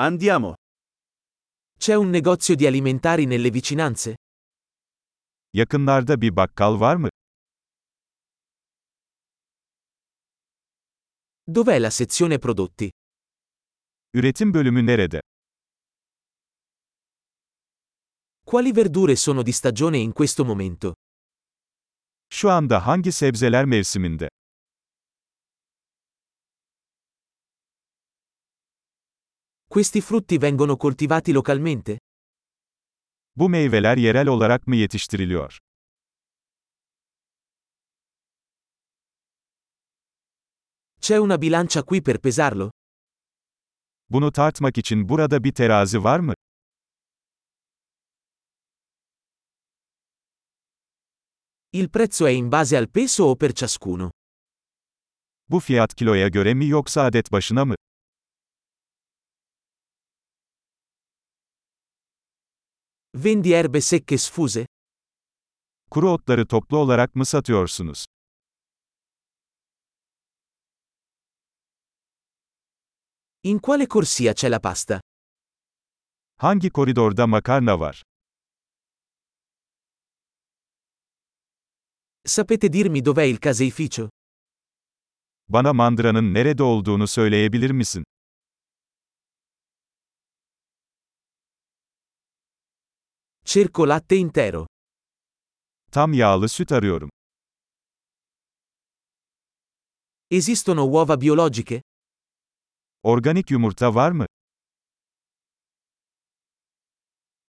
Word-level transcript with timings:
Andiamo. 0.00 0.54
C'è 1.76 1.94
un 1.94 2.08
negozio 2.10 2.54
di 2.54 2.66
alimentari 2.66 3.24
nelle 3.26 3.50
vicinanze? 3.50 4.14
Yakınlarda 5.52 6.20
bir 6.20 6.36
bakkal 6.36 6.80
var 6.80 6.96
mı? 6.96 7.08
Dov'è 11.46 11.78
la 11.80 11.90
sezione 11.90 12.38
prodotti? 12.38 12.90
Üretim 14.14 14.54
bölümü 14.54 14.86
nerede? 14.86 15.20
Quali 18.44 18.72
verdure 18.72 19.16
sono 19.16 19.42
di 19.42 19.52
stagione 19.52 19.98
in 19.98 20.12
questo 20.12 20.44
momento? 20.44 20.94
Şu 22.32 22.50
anda 22.50 22.86
hangi 22.86 23.12
sebzeler 23.12 23.64
mevsiminde? 23.64 24.28
Questi 29.70 30.00
frutti 30.00 30.38
vengono 30.38 30.76
coltivati 30.76 31.30
localmente? 31.30 31.98
Bu 33.36 33.48
meyveler 33.48 33.96
yerel 33.96 34.26
olarak 34.28 34.66
mı 34.66 34.76
yetiştiriliyor? 34.76 35.56
C'è 41.00 41.16
una 41.18 41.36
bilancia 41.38 41.82
qui 41.82 42.00
per 42.02 42.18
pesarlo? 42.18 42.70
Bunu 44.10 44.30
tartmak 44.32 44.78
için 44.78 45.08
burada 45.08 45.44
bir 45.44 45.52
terazi 45.52 46.04
var 46.04 46.18
mı? 46.20 46.34
Il 51.72 51.88
prezzo 51.90 52.26
è 52.26 52.30
in 52.30 52.48
base 52.48 52.76
al 52.76 52.88
peso 52.88 53.24
o 53.24 53.36
per 53.36 53.52
ciascuno? 53.52 54.10
Bu 55.50 55.60
fiyat 55.60 55.94
kiloya 55.94 56.28
göre 56.28 56.54
mi 56.54 56.66
yoksa 56.68 57.02
adet 57.02 57.32
başına 57.32 57.64
mı? 57.64 57.74
Vendi 63.24 63.52
erbe 63.52 63.80
secche 63.80 64.18
sfuse? 64.18 64.66
Kuru 65.90 66.10
otları 66.10 66.46
toplu 66.46 66.76
olarak 66.78 67.14
mı 67.14 67.24
satıyorsunuz? 67.26 68.04
In 73.42 73.58
quale 73.58 73.86
corsia 73.86 74.32
c'è 74.32 74.48
la 74.48 74.58
pasta? 74.60 75.00
Hangi 76.40 76.70
koridorda 76.70 77.26
makarna 77.26 77.76
var? 77.78 78.02
Sapete 82.24 82.68
dirmi 82.72 83.00
dov'è 83.02 83.24
il 83.24 83.38
caseificio? 83.38 84.08
Bana 85.48 85.72
mandıranın 85.72 86.34
nerede 86.34 86.62
olduğunu 86.62 87.06
söyleyebilir 87.06 87.70
misin? 87.70 88.04
Cerco 93.50 93.86
latte 93.86 94.14
intero. 94.16 94.66
Tam 95.90 96.12
yağlı 96.12 96.48
süt 96.48 96.72
arıyorum. 96.72 97.10
Esistono 100.30 100.82
uova 100.84 101.20
biologiche? 101.20 101.82
Organik 103.02 103.50
yumurta 103.50 103.94
var 103.94 104.10
mı? 104.10 104.26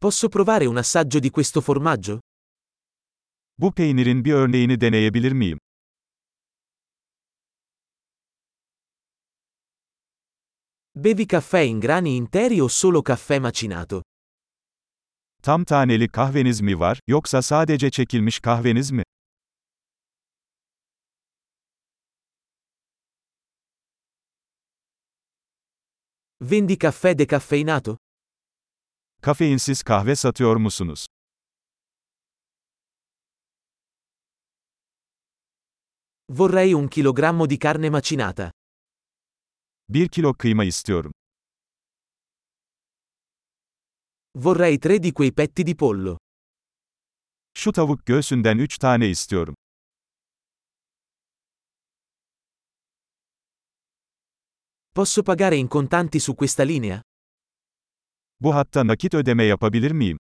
Posso 0.00 0.28
provare 0.28 0.68
un 0.68 0.76
assaggio 0.76 1.22
di 1.22 1.30
questo 1.30 1.60
formaggio? 1.60 2.20
Bu 3.58 3.72
peynirin 3.74 4.24
bir 4.24 4.32
örneğini 4.32 4.80
deneyebilir 4.80 5.32
miyim? 5.32 5.58
Bevi 10.92 11.26
caffè 11.26 11.58
in 11.60 11.78
grani 11.78 12.16
interi 12.16 12.60
o 12.60 12.68
solo 12.68 13.02
caffè 13.02 13.40
macinato? 13.40 14.00
Tam 15.42 15.64
taneli 15.64 16.08
kahveniz 16.08 16.60
mi 16.60 16.80
var, 16.80 17.00
yoksa 17.06 17.42
sadece 17.42 17.90
çekilmiş 17.90 18.40
kahveniz 18.40 18.90
mi? 18.90 19.02
Vendi 26.40 26.78
caffè 26.78 27.18
decaffeinato? 27.18 27.96
Kafeinsiz 29.22 29.82
kahve 29.82 30.16
satıyor 30.16 30.56
musunuz? 30.56 31.06
Vorrei 36.28 36.74
un 36.74 36.88
chilogrammo 36.88 37.46
di 37.50 37.58
carne 37.58 37.90
macinata. 37.90 38.52
Bir 39.88 40.08
kilo 40.08 40.34
kıyma 40.34 40.64
istiyorum. 40.64 41.12
Vorrei 44.38 44.78
tre 44.78 44.98
di 44.98 45.12
quei 45.12 45.32
petti 45.32 45.62
di 45.62 45.74
pollo. 45.74 46.16
Şu 47.58 47.72
tavuk 47.72 48.06
göğsünden 48.06 48.58
3 48.58 48.78
tane 48.78 49.08
istiyorum. 49.08 49.54
Posso 54.94 55.22
pagare 55.22 55.56
in 55.56 55.68
contanti 55.68 56.20
su 56.20 56.34
questa 56.34 56.62
linea? 56.64 57.00
Bu 58.40 58.54
hatta 58.54 58.86
nakit 58.86 59.14
ödeme 59.14 59.44
yapabilir 59.44 59.90
miyim? 59.90 60.18